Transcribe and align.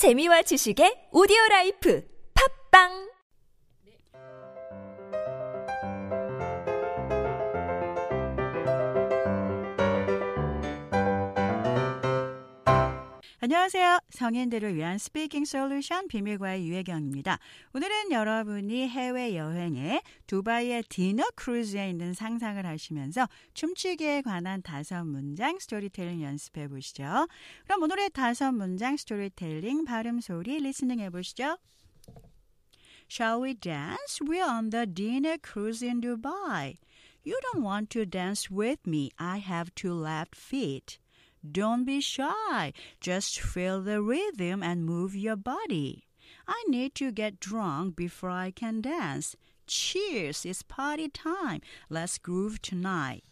재미와 0.00 0.40
지식의 0.48 1.12
오디오 1.12 1.36
life. 1.50 2.00
팟빵 2.32 3.09
안녕하세요. 13.38 14.00
성인들을 14.10 14.74
위한 14.74 14.98
speaking 14.98 15.46
솔루션 15.46 16.08
비밀과외 16.08 16.68
유혜경입니다. 16.68 17.38
오늘은 17.72 18.12
여러분이 18.12 18.86
해외 18.88 19.34
여행에 19.34 20.02
두바이의 20.26 20.82
디너 20.90 21.24
크루즈에 21.36 21.88
있는 21.88 22.12
상상을 22.12 22.66
하시면서 22.66 23.28
춤추기에 23.54 24.22
관한 24.22 24.60
다섯 24.60 25.04
문장 25.04 25.58
스토리텔링 25.58 26.22
연습해 26.22 26.68
보시죠. 26.68 27.28
그럼 27.64 27.82
오늘의 27.82 28.10
다섯 28.10 28.52
문장 28.52 28.98
스토리텔링 28.98 29.86
발음 29.86 30.20
소리 30.20 30.58
리스닝 30.58 31.00
해 31.00 31.08
보시죠. 31.08 31.56
Shall 33.10 33.42
we 33.42 33.54
dance? 33.54 34.20
We're 34.20 34.46
on 34.46 34.70
the 34.70 34.86
dinner 34.86 35.38
cruise 35.42 35.82
in 35.82 36.02
Dubai. 36.02 36.76
You 37.24 37.40
don't 37.42 37.64
want 37.64 37.90
to 37.90 38.04
dance 38.04 38.50
with 38.50 38.86
me. 38.86 39.10
I 39.18 39.38
have 39.38 39.74
two 39.74 39.94
left 39.94 40.36
feet. 40.36 40.99
Don't 41.42 41.84
be 41.84 42.00
shy. 42.00 42.72
Just 43.00 43.40
feel 43.40 43.80
the 43.80 44.02
rhythm 44.02 44.62
and 44.62 44.84
move 44.84 45.16
your 45.16 45.36
body. 45.36 46.04
I 46.46 46.64
need 46.68 46.94
to 46.96 47.12
get 47.12 47.40
drunk 47.40 47.96
before 47.96 48.30
I 48.30 48.50
can 48.50 48.80
dance. 48.80 49.36
Cheers, 49.66 50.44
it's 50.44 50.62
party 50.62 51.08
time. 51.08 51.60
Let's 51.88 52.18
groove 52.18 52.60
tonight. 52.60 53.22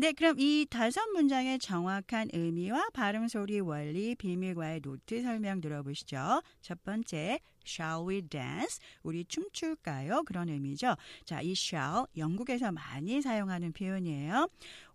네, 0.00 0.12
그럼 0.12 0.38
이 0.38 0.64
다섯 0.70 1.00
문장의 1.12 1.58
정확한 1.58 2.28
의미와 2.32 2.90
발음 2.90 3.26
소리 3.26 3.58
원리 3.58 4.14
비밀과외 4.14 4.80
노트 4.80 5.22
설명 5.22 5.60
들어보시죠. 5.60 6.40
첫 6.60 6.84
번째, 6.84 7.40
shall 7.66 8.08
we 8.08 8.22
dance? 8.22 8.78
우리 9.02 9.24
춤출까요? 9.24 10.22
그런 10.22 10.50
의미죠. 10.50 10.94
자, 11.24 11.40
이 11.42 11.50
shall 11.50 12.04
영국에서 12.16 12.70
많이 12.70 13.20
사용하는 13.20 13.72
표현이에요. 13.72 14.48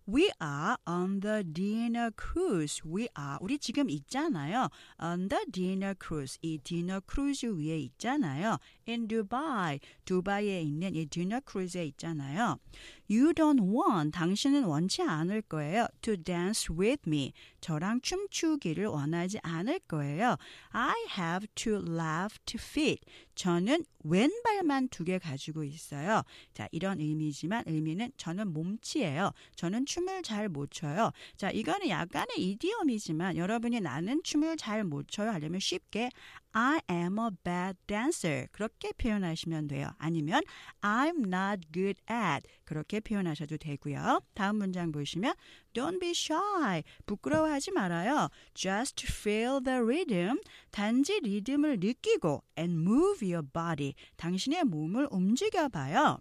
We 0.05 0.29
are 0.41 0.77
on 0.85 1.21
the 1.21 1.45
dinner 1.45 2.11
cruise. 2.11 2.81
We 2.83 3.07
are. 3.17 3.37
우리 3.39 3.57
지금 3.57 3.89
있잖아요. 3.89 4.69
On 5.01 5.29
the 5.29 5.45
dinner 5.49 5.95
cruise. 5.95 6.37
이 6.41 6.57
dinner 6.57 6.99
cruise 7.09 7.47
위에 7.47 7.79
있잖아요. 7.79 8.57
In 8.85 9.07
Dubai. 9.07 9.79
두바이에 10.03 10.61
있는 10.61 10.95
이 10.95 11.05
dinner 11.05 11.39
cruise에 11.47 11.85
있잖아요. 11.85 12.59
You 13.09 13.33
don't 13.33 13.61
want. 13.61 14.11
당신은 14.11 14.63
원치 14.63 15.01
않을 15.01 15.41
거예요. 15.43 15.87
To 16.01 16.15
dance 16.15 16.67
with 16.73 17.03
me. 17.07 17.33
저랑 17.61 18.01
춤추기를 18.01 18.85
원하지 18.87 19.39
않을 19.43 19.79
거예요. 19.87 20.37
I 20.71 20.95
have 21.17 21.47
two 21.55 21.75
left 21.77 22.57
feet. 22.57 23.01
저는 23.35 23.85
왼발만 24.03 24.89
두 24.89 25.03
개 25.03 25.17
가지고 25.19 25.63
있어요. 25.63 26.23
자, 26.53 26.67
이런 26.71 26.99
의미지만 26.99 27.63
의미는 27.67 28.11
저는 28.17 28.53
몸치예요. 28.53 29.31
저는 29.55 29.85
춤을 29.85 30.21
잘 30.23 30.49
못 30.49 30.71
춰요. 30.71 31.11
자, 31.35 31.49
이거는 31.51 31.89
약간의 31.89 32.37
이디엄이지만 32.37 33.37
여러분이 33.37 33.81
나는 33.81 34.21
춤을 34.23 34.57
잘 34.57 34.83
못 34.83 35.07
춰요 35.07 35.31
하려면 35.31 35.59
쉽게 35.59 36.09
I 36.53 36.81
am 36.89 37.17
a 37.19 37.29
bad 37.43 37.77
dancer. 37.87 38.47
그렇게 38.51 38.91
표현하시면 38.93 39.67
돼요. 39.67 39.89
아니면 39.97 40.43
I'm 40.81 41.25
not 41.25 41.67
good 41.73 41.99
at. 42.09 42.47
그렇게 42.63 42.99
표현하셔도 42.99 43.57
되고요. 43.57 44.21
다음 44.35 44.57
문장 44.57 44.91
보시면 44.91 45.33
Don't 45.73 45.99
be 45.99 46.11
shy. 46.11 46.83
부끄러워하지 47.05 47.71
말아요. 47.71 48.29
Just 48.53 49.05
feel 49.07 49.61
the 49.63 49.79
rhythm. 49.79 50.39
단지 50.71 51.19
리듬을 51.21 51.79
느끼고 51.79 52.43
and 52.57 52.81
move 52.81 53.33
your 53.33 53.45
body. 53.45 53.95
당신의 54.17 54.65
몸을 54.65 55.07
움직여 55.11 55.69
봐요. 55.69 56.19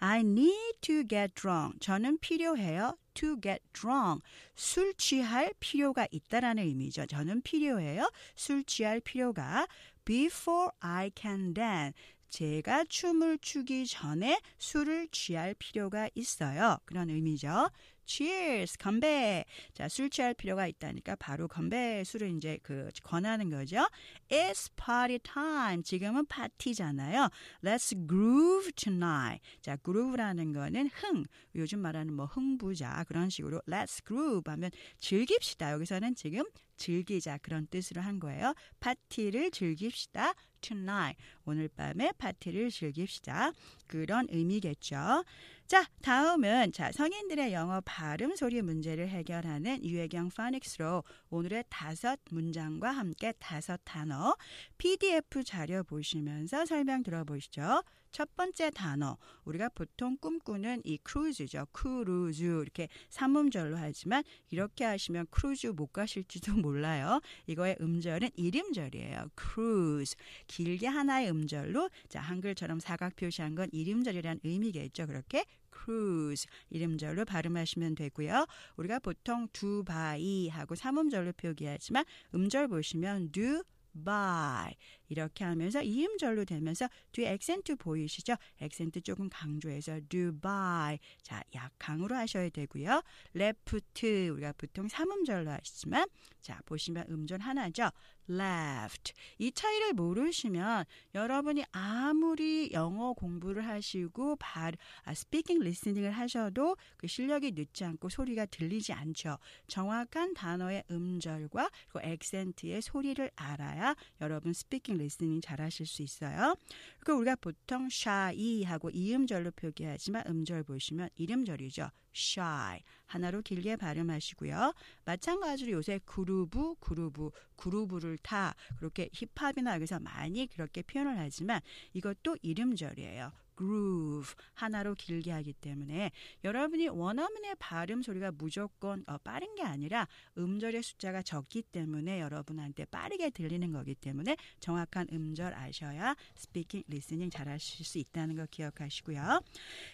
I 0.00 0.20
need 0.20 0.80
to 0.82 1.04
get 1.08 1.34
drunk. 1.34 1.78
저는 1.80 2.18
필요해요. 2.18 2.96
To 3.20 3.40
get 3.40 3.60
drunk. 3.72 4.22
술 4.56 4.94
취할 4.94 5.52
필요가 5.60 6.06
있다라는 6.10 6.64
의미죠. 6.64 7.06
저는 7.06 7.42
필요해요. 7.42 8.10
술 8.34 8.64
취할 8.64 9.00
필요가 9.00 9.66
before 10.04 10.70
I 10.80 11.10
can 11.14 11.52
dance. 11.54 11.94
제가 12.30 12.84
춤을 12.84 13.38
추기 13.38 13.86
전에 13.86 14.40
술을 14.58 15.08
취할 15.10 15.54
필요가 15.54 16.08
있어요. 16.14 16.78
그런 16.84 17.10
의미죠. 17.10 17.70
Cheers, 18.10 18.76
건배. 18.76 19.44
자, 19.72 19.88
술 19.88 20.10
취할 20.10 20.34
필요가 20.34 20.66
있다니까 20.66 21.14
바로 21.14 21.46
건배 21.46 22.02
술을 22.04 22.36
이제 22.36 22.58
그 22.64 22.90
권하는 23.04 23.50
거죠. 23.50 23.88
It's 24.28 24.68
party 24.74 25.20
time. 25.20 25.84
지금은 25.84 26.26
파티잖아요. 26.26 27.28
Let's 27.62 28.08
groove 28.08 28.72
tonight. 28.72 29.40
자, 29.60 29.76
groove라는 29.76 30.52
거는 30.52 30.90
흥. 30.92 31.22
요즘 31.54 31.78
말하는 31.78 32.12
뭐 32.12 32.26
흥부자 32.26 33.04
그런 33.06 33.30
식으로 33.30 33.60
Let's 33.68 34.04
groove 34.04 34.50
하면 34.50 34.72
즐깁시다. 34.98 35.70
여기서는 35.70 36.16
지금 36.16 36.42
즐기자 36.76 37.38
그런 37.38 37.68
뜻으로 37.68 38.00
한 38.00 38.18
거예요. 38.18 38.54
파티를 38.80 39.52
즐깁시다. 39.52 40.34
tonight. 40.60 41.16
오늘 41.44 41.68
밤에 41.68 42.12
파티를 42.18 42.70
즐깁시다. 42.70 43.52
그런 43.86 44.26
의미겠죠. 44.30 45.24
자, 45.70 45.86
다음은 46.02 46.72
자, 46.72 46.90
성인들의 46.90 47.52
영어 47.52 47.80
발음 47.82 48.34
소리 48.34 48.60
문제를 48.60 49.08
해결하는 49.08 49.84
유혜경 49.84 50.30
phonics로 50.30 51.04
오늘의 51.28 51.62
다섯 51.68 52.18
문장과 52.28 52.90
함께 52.90 53.32
다섯 53.38 53.80
단어 53.84 54.34
PDF 54.78 55.44
자료 55.44 55.84
보시면서 55.84 56.66
설명 56.66 57.04
들어보시죠. 57.04 57.84
첫 58.12 58.34
번째 58.36 58.70
단어 58.70 59.16
우리가 59.44 59.68
보통 59.70 60.16
꿈꾸는 60.18 60.82
이 60.84 60.98
크루즈죠. 60.98 61.66
크루즈 61.72 62.44
이렇게 62.44 62.88
삼음절로 63.08 63.76
하지만 63.76 64.24
이렇게 64.50 64.84
하시면 64.84 65.26
크루즈 65.30 65.68
못 65.68 65.92
가실지도 65.92 66.52
몰라요. 66.60 67.20
이거의 67.46 67.76
음절은 67.80 68.30
일음절이에요. 68.36 69.30
크루즈 69.34 70.16
길게 70.46 70.86
하나의 70.86 71.30
음절로 71.30 71.88
자 72.08 72.20
한글처럼 72.20 72.80
사각 72.80 73.16
표시한 73.16 73.54
건 73.54 73.68
일음절이라는 73.72 74.40
의미겠죠. 74.44 75.06
그렇게 75.06 75.44
cruise 75.84 76.46
일음절로 76.70 77.24
발음하시면 77.24 77.94
되고요. 77.94 78.46
우리가 78.76 78.98
보통 78.98 79.48
두바이 79.52 80.48
하고 80.48 80.74
삼음절로 80.74 81.32
표기하지만 81.32 82.04
음절 82.34 82.68
보시면 82.68 83.32
Du 83.32 83.62
bai 84.04 84.72
이렇게 84.72 85.44
하면서 85.44 85.82
이음절로 85.82 86.44
되면서 86.44 86.88
뒤에 87.12 87.32
액센트 87.32 87.76
보이시죠? 87.76 88.34
액센트 88.60 89.00
조금 89.00 89.28
강조해서 89.28 90.00
Dubai 90.08 90.98
자 91.22 91.42
약강으로 91.54 92.14
하셔야 92.14 92.48
되고요. 92.48 93.02
left 93.34 94.30
우리가 94.30 94.52
보통 94.52 94.88
삼음절로 94.88 95.50
하시지만 95.50 96.06
자 96.40 96.60
보시면 96.66 97.06
음절 97.10 97.40
하나죠. 97.40 97.90
left 98.28 99.12
이 99.38 99.50
차이를 99.50 99.92
모르시면 99.94 100.84
여러분이 101.14 101.64
아무리 101.72 102.70
영어 102.72 103.12
공부를 103.12 103.66
하시고 103.66 104.36
발 104.36 104.74
아, 105.02 105.14
speaking 105.14 105.60
listening을 105.60 106.12
하셔도 106.12 106.76
그 106.96 107.06
실력이 107.06 107.52
늘지 107.52 107.84
않고 107.84 108.08
소리가 108.08 108.46
들리지 108.46 108.92
않죠. 108.92 109.38
정확한 109.66 110.34
단어의 110.34 110.84
음절과 110.90 111.70
그 111.88 111.98
accent의 112.02 112.82
소리를 112.82 113.30
알아야 113.34 113.94
여러분 114.20 114.52
speaking 114.52 114.98
listening 115.00 115.40
잘 115.40 115.60
하실 115.60 115.86
수 115.86 116.02
있어요. 116.02 116.54
그리고 117.00 117.18
우리가 117.20 117.36
보통 117.36 117.86
shy 117.86 118.62
하고 118.64 118.90
이음절로 118.90 119.50
표기하지만 119.52 120.24
음절 120.26 120.62
보시면 120.64 121.08
일음절이죠. 121.16 121.90
shy 122.14 122.80
하나로 123.06 123.42
길게 123.42 123.76
발음하시고요. 123.76 124.74
마찬가지로 125.04 125.72
요새 125.72 126.00
groove, 126.04 126.76
groove, 126.80 127.30
groove를 127.56 128.18
타 128.18 128.54
그렇게 128.78 129.08
힙합이나 129.12 129.74
여기서 129.74 130.00
많이 130.00 130.46
그렇게 130.46 130.82
표현을 130.82 131.18
하지만 131.18 131.60
이것도 131.92 132.36
일음절이에요. 132.42 133.32
Groove 133.60 134.34
하나로 134.54 134.94
길게 134.94 135.30
하기 135.32 135.52
때문에 135.52 136.10
여러분이 136.44 136.88
원어민의 136.88 137.56
발음 137.58 138.02
소리가 138.02 138.32
무조건 138.32 139.04
어, 139.06 139.18
빠른 139.18 139.54
게 139.54 139.62
아니라 139.62 140.06
음절의 140.38 140.82
숫자가 140.82 141.22
적기 141.22 141.62
때문에 141.62 142.20
여러분한테 142.20 142.86
빠르게 142.86 143.30
들리는 143.30 143.70
거기 143.72 143.94
때문에 143.94 144.36
정확한 144.60 145.08
음절 145.12 145.54
아셔야 145.54 146.16
speaking, 146.36 146.84
listening 146.86 147.30
잘하실 147.30 147.84
수 147.84 147.98
있다는 147.98 148.36
거 148.36 148.46
기억하시고요. 148.50 149.40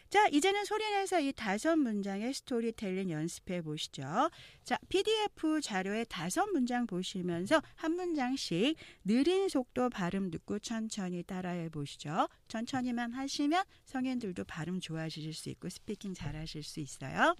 자, 0.08 0.28
이제는 0.28 0.64
소리내서 0.64 1.20
이 1.20 1.32
다섯 1.32 1.76
문장의 1.76 2.32
스토리텔링 2.34 3.10
연습해 3.10 3.62
보시죠. 3.62 4.30
자, 4.62 4.78
PDF 4.88 5.60
자료에 5.60 6.04
다섯 6.04 6.46
문장 6.46 6.86
보시면서 6.86 7.62
한 7.74 7.92
문장씩 7.92 8.76
느린 9.04 9.48
속도 9.48 9.90
발음 9.90 10.30
듣고 10.30 10.58
천천히 10.58 11.22
따라해 11.22 11.68
보시죠. 11.68 12.28
천천히만 12.48 13.12
하시 13.12 13.48
면 13.55 13.63
성인들도 13.85 14.43
발음 14.43 14.79
좋아지실 14.79 15.33
수 15.33 15.49
있고 15.49 15.69
스피킹 15.69 16.13
잘하실 16.13 16.63
수 16.63 16.79
있어요. 16.79 17.35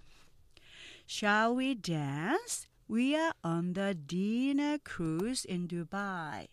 Shall 1.07 1.57
we 1.57 1.75
dance? 1.75 2.68
We 2.89 3.16
are 3.16 3.33
on 3.44 3.74
the 3.74 3.94
dinner 3.94 4.78
cruise 4.83 5.45
in 5.45 5.68
Dubai. 5.68 6.48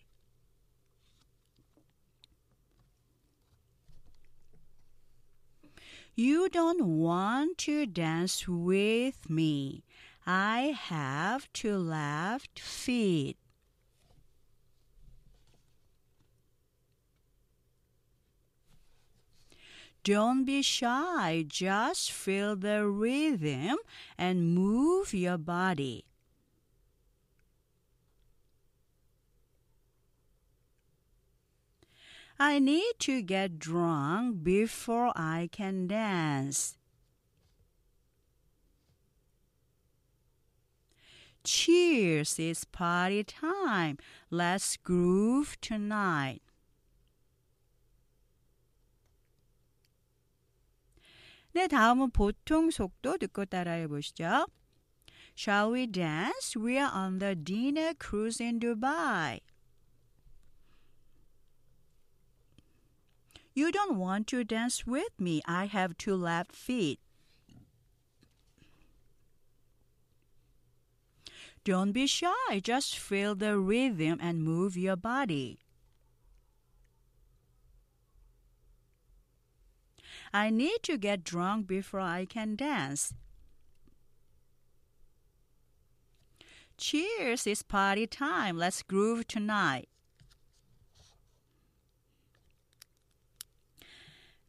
You 6.15 6.49
don't 6.49 6.83
want 6.83 7.57
to 7.59 7.85
dance 7.85 8.45
with 8.45 9.29
me. 9.29 9.83
I 10.25 10.75
have 10.77 11.47
two 11.53 11.77
left 11.77 12.59
feet. 12.59 13.37
Don't 20.04 20.44
be 20.44 20.60
shy, 20.60 21.46
just 21.48 22.12
feel 22.12 22.56
the 22.56 22.86
rhythm 22.86 23.78
and 24.18 24.54
move 24.54 25.14
your 25.14 25.38
body. 25.38 26.04
I 32.38 32.58
need 32.58 32.92
to 32.98 33.22
get 33.22 33.58
drunk 33.58 34.44
before 34.44 35.12
I 35.16 35.48
can 35.50 35.86
dance. 35.86 36.76
Cheers, 41.44 42.38
it's 42.38 42.64
party 42.64 43.24
time. 43.24 43.96
Let's 44.30 44.76
groove 44.76 45.56
tonight. 45.62 46.43
네, 51.53 51.67
다음은 51.67 52.11
보통 52.11 52.69
속도 52.69 53.17
듣고 53.17 53.45
따라해 53.45 53.87
보시죠. 53.87 54.47
Shall 55.35 55.71
we 55.73 55.87
dance? 55.87 56.55
We 56.55 56.77
are 56.77 56.91
on 56.91 57.19
the 57.19 57.35
dinner 57.35 57.93
cruise 57.93 58.41
in 58.41 58.59
Dubai. 58.59 59.39
You 63.55 63.71
don't 63.71 63.97
want 63.97 64.27
to 64.27 64.43
dance 64.43 64.85
with 64.85 65.19
me. 65.19 65.41
I 65.45 65.65
have 65.65 65.97
two 65.97 66.15
left 66.15 66.55
feet. 66.55 66.99
Don't 71.63 71.91
be 71.91 72.07
shy. 72.07 72.59
Just 72.63 72.97
feel 72.97 73.35
the 73.35 73.57
rhythm 73.57 74.19
and 74.21 74.43
move 74.43 74.77
your 74.77 74.95
body. 74.95 75.59
I 80.34 80.50
need 80.50 80.82
to 80.82 80.98
get 80.98 81.22
drunk 81.22 81.68
before 81.68 82.00
I 82.00 82.26
can 82.26 82.56
dance. 82.56 83.14
Cheers, 86.76 87.46
it's 87.46 87.62
party 87.62 88.08
time. 88.08 88.58
Let's 88.58 88.82
groove 88.82 89.28
tonight. 89.28 89.88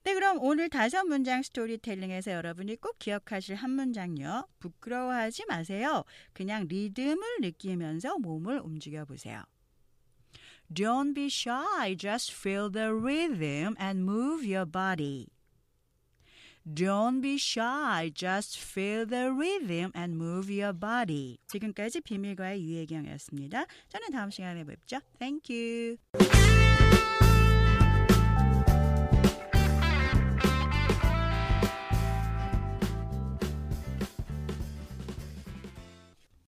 네, 0.04 0.14
그럼 0.14 0.40
오늘 0.42 0.70
다섯 0.70 1.04
문장 1.04 1.44
스토리텔링에서 1.44 2.32
여러분이 2.32 2.78
꼭 2.78 2.98
기억하실 2.98 3.56
한 3.56 3.70
문장요. 3.72 4.48
부끄러워하지 4.60 5.46
마세요. 5.48 6.04
그냥 6.34 6.68
리듬을 6.68 7.42
느끼면서 7.42 8.18
몸을 8.18 8.60
움직여 8.60 9.06
보세요. 9.06 9.44
Don't 10.74 11.14
be 11.14 11.28
shy. 11.28 11.96
Just 11.96 12.34
feel 12.34 12.72
the 12.72 12.92
rhythm 12.92 13.76
and 13.80 14.02
move 14.02 14.44
your 14.44 14.66
body. 14.66 15.35
Don't 16.66 17.22
be 17.22 17.38
shy. 17.38 18.12
Just 18.14 18.58
feel 18.58 19.06
the 19.06 19.32
rhythm 19.32 19.92
and 19.94 20.18
move 20.18 20.50
your 20.50 20.74
body. 20.74 21.38
지금까지 21.48 22.02
비밀과의 22.02 22.64
유혜경이었습니다. 22.64 23.66
저는 23.90 24.12
다음 24.12 24.32
시간에 24.32 24.64
뵙죠. 24.64 25.00
Thank 25.20 25.56
you. 25.56 25.98